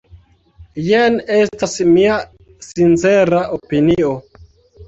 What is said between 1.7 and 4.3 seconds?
mia sincera opinio.